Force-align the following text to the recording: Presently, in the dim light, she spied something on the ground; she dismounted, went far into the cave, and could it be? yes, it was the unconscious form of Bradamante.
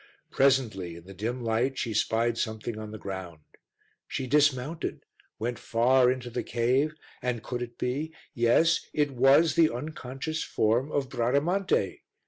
Presently, 0.31 0.95
in 0.95 1.05
the 1.05 1.13
dim 1.13 1.43
light, 1.43 1.77
she 1.77 1.93
spied 1.93 2.35
something 2.39 2.79
on 2.79 2.89
the 2.89 2.97
ground; 2.97 3.41
she 4.07 4.25
dismounted, 4.25 5.03
went 5.37 5.59
far 5.59 6.11
into 6.11 6.31
the 6.31 6.41
cave, 6.41 6.95
and 7.21 7.43
could 7.43 7.61
it 7.61 7.77
be? 7.77 8.11
yes, 8.33 8.79
it 8.95 9.11
was 9.11 9.53
the 9.53 9.69
unconscious 9.71 10.43
form 10.43 10.91
of 10.91 11.07
Bradamante. 11.07 12.01